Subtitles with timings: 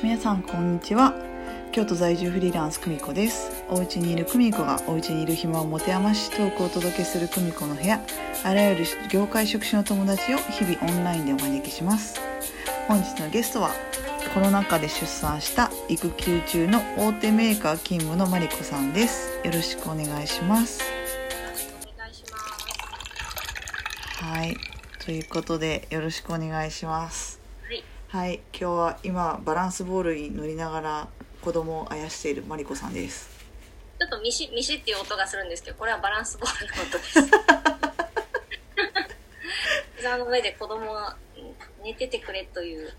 [0.00, 1.12] 皆さんこんにちは。
[1.72, 3.64] 京都在住フリーランス久美子です。
[3.68, 8.00] お家にいる久美子がお家にいる暇を持て余しトークをお届けする久美子の部屋。
[8.44, 12.20] あらゆる業界職種の友達を日々オンラインでお招きします。
[12.86, 13.70] 本日のゲストは
[14.34, 19.40] コロナ禍で出産した育休中の大手メーカー勤務のマリコさんです。
[19.44, 20.80] よろしくお願いします。
[21.82, 24.24] お願いします。
[24.24, 24.56] はい。
[25.04, 27.37] ということでよろしくお願いします
[28.08, 28.28] はい。
[28.28, 31.08] はい今日は今バランスボールに乗りながら
[31.42, 33.28] 子供をあやしているマリコさんです
[33.98, 37.20] ちょっとミシミシっていう音がするんですけど、これはバランスボールの音です。
[39.98, 41.52] 膝の上で子供はうん
[41.84, 42.92] 寝ててくれという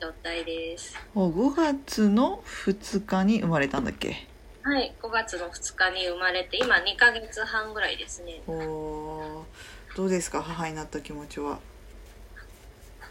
[0.00, 0.96] 状態です。
[1.12, 4.26] もう5月の2日に生まれたんだっけ？
[4.62, 4.94] はい。
[5.02, 8.40] 5月の2日に生まれて、今2ヶ月半ぐらいですね。
[8.46, 10.42] おーどうですか？
[10.42, 11.58] 母になった気持ちは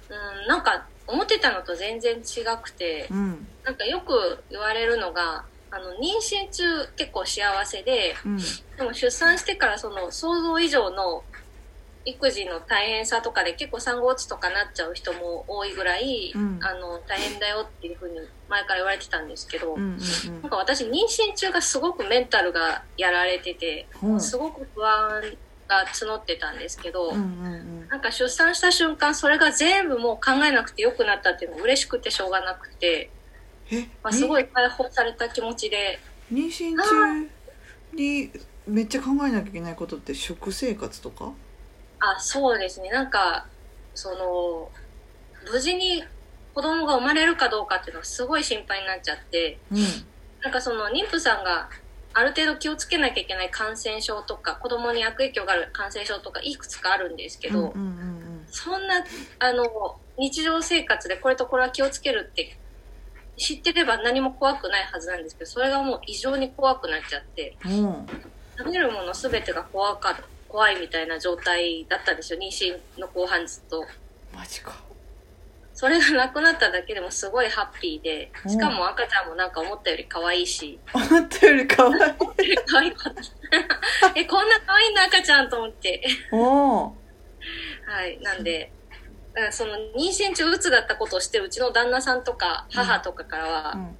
[0.09, 0.13] う
[0.43, 3.47] ん、なんか思ってたのと全然違くて、うん。
[3.63, 6.63] なんかよく言われるのが、あの、妊娠中
[6.95, 8.37] 結構幸せで、うん。
[8.37, 11.23] でも出産してからその想像以上の
[12.05, 16.59] 育児の大変さとかで結構産後落ちとかなっちゃう人も多いぐらい、うん。
[16.61, 25.21] あの大変だよっていうふうに前から言われてたんですけど、うんうんなんか私妊娠中がすごくメンタルがやられてて、うんすごく不安
[25.67, 33.11] が募ってたんですけど、うんうんなんか出産した瞬間それが全部もう考えなくてよくなったっていうのが嬉しくてしょうがなくて、
[33.71, 33.81] え？
[34.01, 35.99] まあ、すごいい解放された気持ちで。
[36.33, 37.29] 妊娠中
[37.93, 38.31] に
[38.65, 41.31] めっちゃ考えなきゃいけないことって食生活とか？
[41.99, 42.89] あそうですね。
[42.89, 43.45] なんか
[43.93, 44.71] その
[45.51, 46.03] 無事に
[46.55, 49.77] 子供が生まれるかどうかっていうのはすごい心配になっちゃってうん。
[50.41, 51.69] なんかその妊婦さんが
[52.15, 59.03] ある程度気をつけなきゃいけない感染症とか子供に悪影響がある感染症とかいくつかあるんですけど、うんうんうんそんな
[59.39, 62.55] あの日常生活でこれとこれは気をつけるって
[63.35, 68.07] 知ってれば何も怖くないはずなんですけどそれがもう異常に怖くなっちゃってうんうん
[68.57, 70.17] 食べるもの全てが怖か
[70.47, 73.85] 怖いみたいな状態だったんですよ妊娠の後半ずっと。
[74.33, 74.79] マジか
[75.75, 78.51] それがなくなっただけでもすごいハッピーでうん。
[78.51, 80.79] しかも赤ちゃんもなんか思ったより可愛いし。
[80.93, 81.95] 思ったより可愛い。
[82.65, 83.21] 可愛かった
[84.15, 86.01] えこんな可愛いんだ赤ちゃんと思って。
[86.31, 86.91] おー。
[87.87, 88.71] はいなんで
[89.51, 93.97] その妊娠中うつだったことをしてうちの旦那さんとか母とかからは、うん。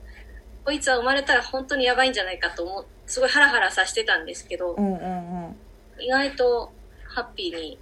[0.64, 5.56] こいつは生まれたら本当にやばいんじゃないかと思うすごいハラハラさせてたんですけど、うんうんうん。
[6.00, 6.72] 意外と
[7.08, 7.78] ハッピーに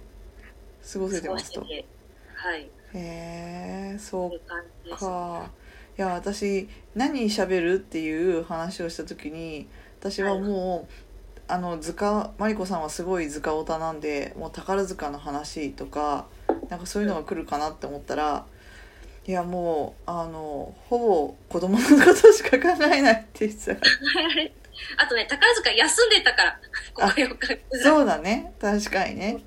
[0.92, 1.86] 過ごせてましてて
[2.34, 5.50] はいへえそうか。
[5.96, 9.68] いや私何喋るっていう話をした時に
[10.00, 10.92] 私はもう、
[11.46, 16.26] あの図鑑マリコさんはすごい図鑑オタなんでもう宝塚の話とか
[16.68, 18.46] なんかそういうのが来るかなって思ったら
[19.26, 23.80] いやもうあのほぼ子供のことしか考えないって言ってた
[25.02, 26.60] あとね宝塚休んでたから
[26.94, 28.54] ここ4ヶ月そうだね。
[28.60, 29.42] 確かにね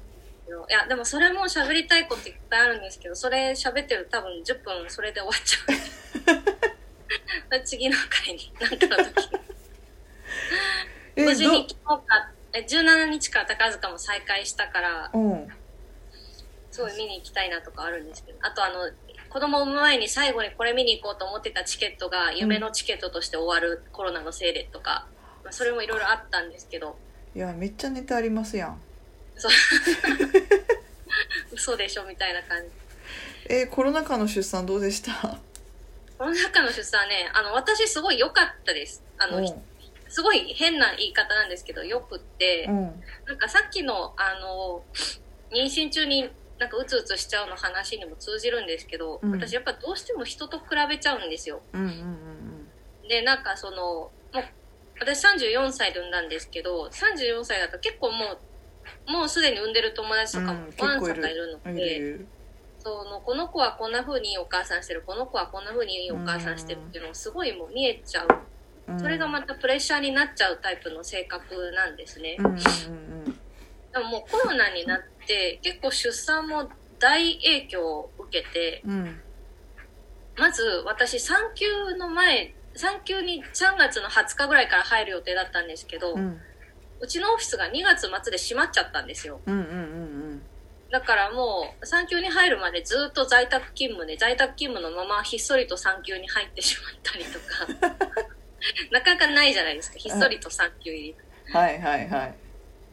[0.47, 7.62] いやでもそれも喋りたいこといっぱいあるんですけどそれ喋ってる多分10分それで終わっちゃう。
[7.63, 9.40] 次の回になんかの時に。
[11.16, 12.31] え無事に昨日か。
[12.53, 15.47] え17日から宝塚も再開したからどうん。
[16.72, 18.40] すごい見に行きたいなとかあるんですけど。
[18.41, 18.91] あとあの
[19.30, 25.07] 子供を産む前に最後にこれ見に行こうと思ってたチケットが夢のチケットとして終わるコロナのせいでとか、
[25.44, 26.97] まあ、それもいろいろあったんですけど。
[27.36, 28.81] いやめっちゃネタありますやん
[29.38, 29.52] そう。
[31.53, 32.70] 嘘でしょみたいな感じ。
[33.50, 35.40] えコロナ禍の出産どうでした？
[36.18, 39.03] この中の出産はねあの私すごい良かったです。
[39.18, 39.46] あの、うん。
[40.09, 43.03] すごい変な言い方なんですけどよくって、うん。
[43.25, 44.84] なんかさっきのあの
[45.52, 49.31] 妊娠中になんかうつうつしちゃうの話にも通じるんですけど、うん。
[49.31, 51.62] 私やっぱどうしても人と比べちゃうんですよ。
[51.74, 52.28] うんうんうん
[53.08, 54.44] でなんかそのもう
[55.00, 58.38] 私34歳で産んだんですけど34歳だと結構もう
[59.08, 61.22] もうすでに産んでる友達とかもうんワンサ結構いる。
[61.22, 61.78] かいるのうん。
[61.78, 62.28] いで、る
[62.80, 68.28] そのこの子はこんな風にいいお母さんしてるこの子はこんな風にいいお母さんしてるっていうのもすごいもう見えちゃう。
[68.89, 69.00] うん。
[69.00, 72.38] それがまたプレッシャーになっちゃうタイプの性格なんですね。
[72.39, 72.57] うんうんうん
[73.94, 76.69] でももうコロナになって結構出産も
[77.00, 78.92] 大影響を受けてうん。
[78.92, 79.22] うん
[80.38, 86.19] まず私産休の前産休に3月の20日ぐらいから入る予定だったんですけど、う
[86.99, 89.39] うんちのオフィスが2月末で閉まっちゃったんですよ。
[89.45, 90.41] うんうんうん
[90.89, 98.27] だからもう産休に入るまでずっと在宅勤務で在宅勤務のままひっそりと産休に入ってしまったりとか。
[98.91, 101.15] なかなかないじゃないですかひっそりと産休入り。
[101.53, 102.35] はいはいはい。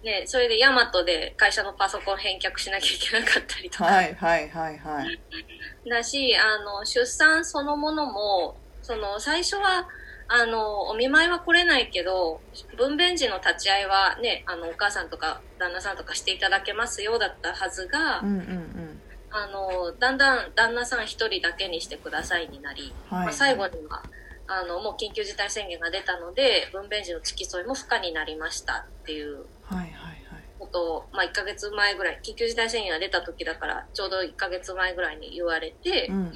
[0.05, 5.89] ね、それでヤマトで会社のパソコン返却しなきゃいけなかったりとか、はいはいはいはい。
[5.89, 9.89] だしあの出産そのものもその最初は
[10.29, 12.41] あのお見舞いは来れないけど
[12.77, 19.01] 分娩時の立ち会いはねあのお母さんとか旦那さんとかしていただけますよだったはずが、うんうんうん。
[19.31, 23.25] あのだんだん旦那さん一人だけにしてくださいになり、はい。
[23.27, 24.03] まあ、最後には
[24.47, 30.25] あのもう緊急事態宣言が出たので分娩時の付き添いも不可になりましたっていうはいはいはい。
[30.59, 36.33] ことを、まあ、1ヶ月前ぐらい緊急事態宣言が出た時だからちょうど1ヶ月前ぐらいに言われて、うん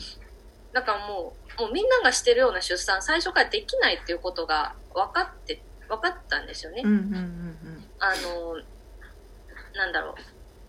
[0.78, 6.82] だからもうもうみんながしてるような出産最初からできないっていうことが分かって分かったんですよね。
[6.84, 8.54] うんうんうんあの
[9.74, 10.14] なんだろ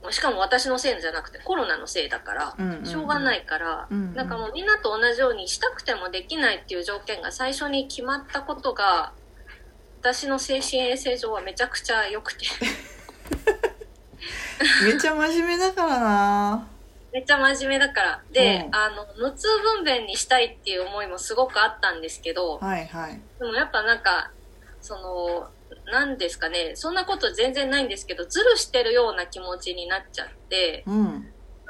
[0.04, 0.12] う。
[0.12, 2.86] しかも私のせいじゃなくてコロナのせいだから、うんうんうん。
[2.86, 4.16] しょうがないから、うんうん。
[4.16, 9.14] なんかもうみんなと同じようにしたくてもできないっていう条件が最初に決まったことが
[10.02, 12.48] 私の精神衛生上はめちゃくちゃ良くて。
[14.86, 16.68] めっちゃ真面目だからな
[17.12, 18.24] めっちゃ真面目だから。
[18.32, 18.76] で、うん。
[18.76, 23.22] あの無痛分娩にしたいっていう思いもすごくあったんですけどはいはい。
[23.40, 24.32] でもやっぱなんか
[24.82, 25.50] その
[25.92, 26.74] なんですかね。
[26.76, 31.26] そんなこと全然ないんですけどズルしてるような気持ちになっちゃってうん。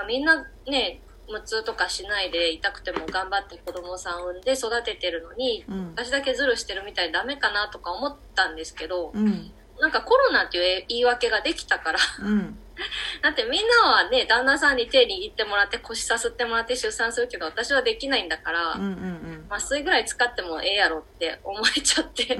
[0.07, 5.91] みんなね無痛とかしないで痛くても頑張って子供さん産んで育ててるのにうん。
[5.95, 9.51] 私だけズルしてるみたいでダメかなとか思ったんですけどうん。
[9.79, 12.59] なんかコロナっていう言い訳ができたからうん
[13.21, 22.37] だってみんなはね旦那さんに手握ってもらって腰さすってもらって出産するけど私はできないんだから、うんうん麻酔ぐらい使ってもええやろって思えちゃって。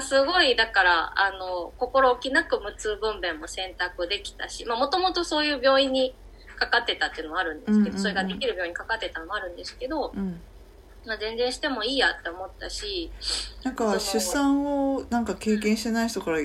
[0.00, 6.14] すごいだからあの心置きなく無痛分娩も選択できたしもともとそういう病院に
[6.56, 7.98] かかってたっていうのもあるんですけど、うんうんうん。
[7.98, 10.40] それができる病院にかかってたのもあるんですけど、うん。
[11.06, 13.10] まあ、全然してもいいやって思ったし
[13.62, 16.38] なんか出産をなんか経験してない人から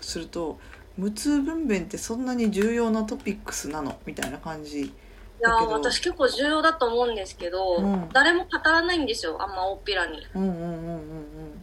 [0.00, 0.58] すると
[0.96, 3.98] 無痛分娩ってそんなに重要なトピックスなの？
[4.06, 4.82] みたいな感じ。
[4.82, 4.92] い
[5.40, 8.08] や私結構重要だと思うんですけど、うん。
[8.12, 10.26] 誰も語らないんですよあんま大っぴらに。
[10.34, 11.62] うんうんうんうん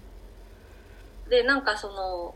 [1.29, 2.35] でなんかその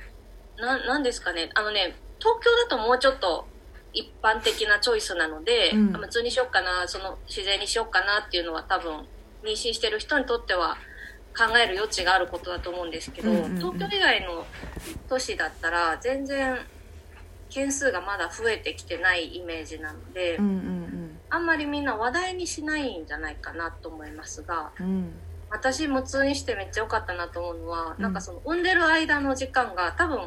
[0.57, 1.51] ななんですかね。
[1.53, 3.45] あのね東京だともうちょっと
[3.93, 5.95] 一般的なチョイスなので、うん。
[5.95, 9.05] あ無痛にしようかなその自然にしようかなっていうのは多分
[9.43, 10.77] 妊娠してる人にとっては
[11.37, 13.57] 考える余地があることだと思うんですけど、うんうんうん。
[13.57, 14.47] 東京以外の
[15.07, 16.57] 都市だったら全然
[17.49, 20.87] 件数がまだ増えてきてないイメージなので、うんうん
[21.29, 24.85] あんまりみんな話題にしないんじゃないかなと思いますがうん。
[24.85, 25.13] うん
[25.49, 28.03] 私無痛にしてめっちゃ良かったなと思うのは、うん。
[28.03, 30.19] なんかその産んでる間の時間が多分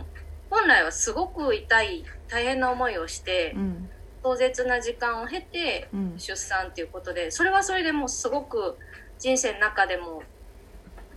[0.49, 3.91] 本来はすごく痛い大変な思いをしてうん。
[4.23, 6.15] 壮絶な時間を経てうん。
[6.19, 8.79] 出産っていうことでそれはそれでもうすごく
[9.19, 10.23] 人生の中でも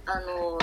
[0.06, 0.58] あの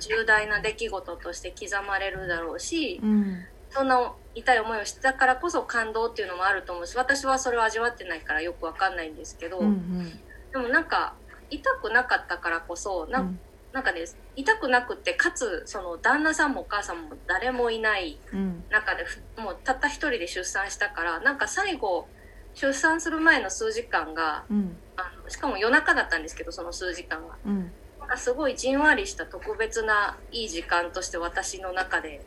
[0.00, 3.44] 重大な出来事として刻まれるだろうしうん
[3.76, 10.20] そんな痛い思いをしてたからこそ感動っていうのもあると思うし私はそれを味わってないからよくわかんないんですけど、うんうん。
[10.50, 11.12] でもなんか
[11.50, 13.38] 痛くなかったからこそなん。
[13.72, 14.04] なんかね
[14.36, 18.64] 痛くなくてかつその旦那さんもお母さんも誰もいないうん。
[18.70, 22.08] 中でふもうたった一人で出産したからなんか最後
[22.54, 24.76] 出産する前の数時間がうん。
[24.96, 27.36] あのしかも夜中だったんですけどその数時間が。
[27.44, 27.70] うん。
[28.00, 32.24] なんかすごいじんわりした特別ないい時間として私の中で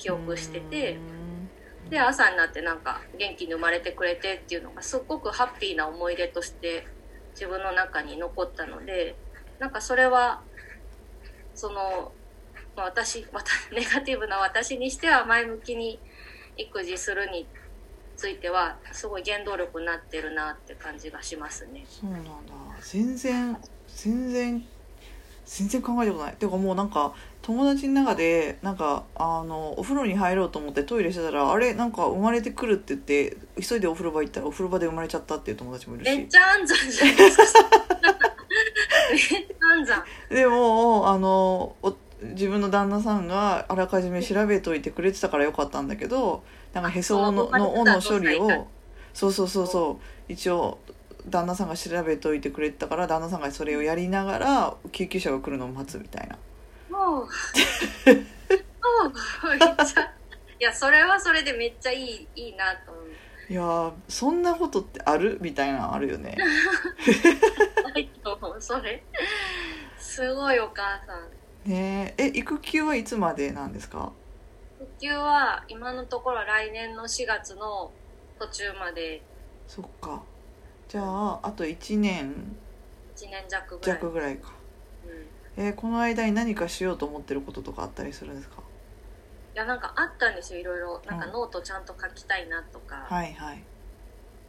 [0.00, 0.98] 記憶してて
[1.90, 6.86] で朝になってなんか元気に生まれてくれてっていうのがすっごくハッピーな思い出として
[7.34, 9.14] 自分の中に残ったので
[9.58, 10.40] なんかそれは
[11.54, 12.12] その、
[12.76, 16.00] まあ、私また ネガティブな私にしては前向きに
[16.56, 17.46] 育児するに
[18.16, 21.84] ついてはすごい原動力になってるなって感じがしますね。
[21.88, 22.30] そうなんだ。
[22.82, 23.56] 全然
[23.88, 24.66] 全然
[25.46, 26.34] 全然考えたことない。
[26.36, 31.74] ていうかもうなんか友達の中でなんかあのお風呂に入ろうと思ってトイレしてたらあれ？
[31.74, 36.08] なんか生まれてくるって言って急いでお風呂場行ったらお風呂場で生まれちゃったっていう友達もいるし。
[36.16, 37.42] めっちゃ安産じゃないですか。
[39.10, 39.38] めっちゃ
[39.78, 40.04] 安産。
[40.28, 46.42] でもあのお自分の旦那さんがあらかじめ調べといてくれてたからよかったんだけど
[46.74, 48.68] なんかへそのあの尾の処理を。
[49.14, 50.32] そうそうそうそう。
[50.32, 50.78] 一応
[51.28, 56.38] 旦那さんが調べといてくれてたから旦那さんがそれをやりながら救急車が来るのを待つみたいな
[57.10, 57.28] もう、もう、
[59.50, 60.06] めっちゃ、い
[60.64, 63.04] や、それはそれでめっちゃいい、いいなと思う。
[63.48, 65.38] いやーそんなことってある？
[65.40, 66.36] みたいなのあるよね
[67.92, 69.02] ないと思う、それ。
[69.98, 71.16] すごいお母さ
[71.66, 71.68] ん。
[71.68, 74.12] ねええ育休はいつまでなんですか？
[74.78, 77.90] 復旧は今のところ来年の4月の
[78.38, 79.20] 途中まで
[79.66, 80.22] そっか
[80.88, 82.56] じゃああと1年
[83.16, 83.96] 1年弱ぐらい。
[84.00, 84.52] 弱ぐらいか
[85.04, 85.26] うん。
[85.58, 88.62] いえーこの間に何かしようと思ってることとかあったりするんですか？
[89.54, 91.02] や、なんかあったんですよ、いろいろ。
[91.06, 93.06] なんかうんノートちゃんと書きたいなとか。
[93.08, 93.62] はいはい。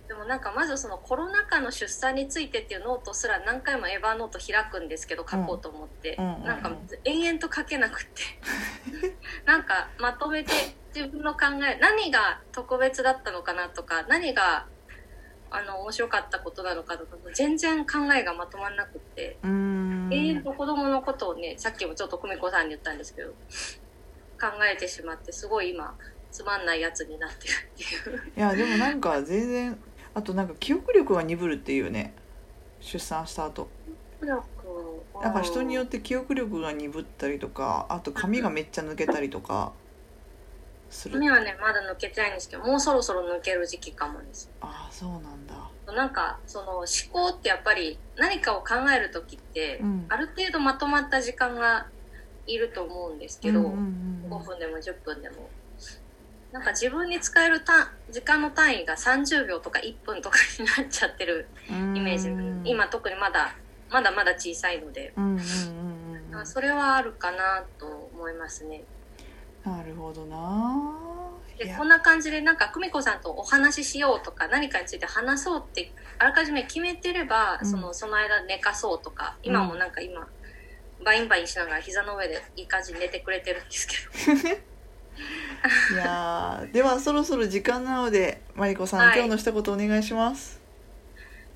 [0.07, 6.43] でもなんかまずそのコロナ禍の出産についてっていうノートすら何回も Evernote 開くんですけど書こうと思って、うんうんうん。
[6.43, 6.71] なんか
[7.05, 8.21] 延々と書けなくって。
[9.45, 10.51] なんかまとめて
[10.93, 14.67] 自分の考え何が特別だったのかなとか何が
[15.49, 19.37] あの面白かったことなのかとか全然考えがまとまんなくって。
[19.43, 19.80] うーん
[20.11, 25.95] 永遠と子供のことをねさっきもちょっと久美子さんに言ったんですけど考えてしまってすごい今
[26.31, 28.31] つまんないやつになってるっていう。
[28.37, 29.77] いやでもなんか全然
[30.13, 32.13] あとなんか記憶力が鈍るっていうね。
[32.79, 33.69] 出産した後。
[35.21, 39.71] なんか人によって記憶力が鈍ったりとかあと髪がめっちゃ抜けたりとか
[40.91, 41.15] する。
[41.15, 44.49] 髪はねまだ抜けてないんですけどもうそろそろ抜ける時期かもです。
[44.61, 45.55] ああそうなんだ。
[45.93, 50.05] なんかその思考ってやっぱり何かを考える時って、うん。
[50.09, 51.87] ある程度まとまった時間が
[52.47, 55.49] いると思うんですけど、うんうんうん5分でも10分でも。
[56.53, 61.95] なんか自分に使える単時間の単位が30秒とか1分とかになっちゃってるうん。
[61.95, 63.55] イメージ、うん今特にまだ
[63.89, 65.39] まだまだ小さいので、うんうんうん
[66.31, 66.47] うんうん。
[66.47, 68.83] それはあるかなと思いますね
[69.63, 71.11] なるほどな。
[71.57, 77.69] でこんな感じでなんか久美子さんとお話ししようとか何かについて話そうってあらかじめ決めてれば、うん。
[77.69, 80.27] そのその間寝かそうとか今もなんか今、
[81.05, 83.95] バインバインしながら膝の上でいい感じに寝てくれてるんですけ
[84.47, 84.61] ど。
[85.93, 89.19] いやーではそろそろ時間なのでマリコさん、はい。
[89.19, 90.59] 今日の一言お願いします。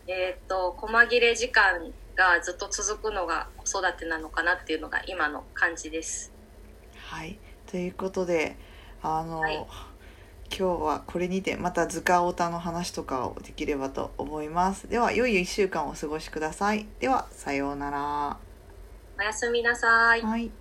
[0.07, 6.31] えっと細切れ時間がずっと続くのが子育てなのかなっていうのが今の感じです。
[6.97, 8.57] はいということで
[9.01, 9.65] あの、はい。
[10.49, 14.87] 今日はこれにてまた図鑑オタの話とかをできればと思います。
[14.87, 16.87] では良い1週間をお過ごしください。
[16.99, 18.37] ではさようなら。
[19.17, 20.21] おやすみなさい。
[20.21, 20.51] はい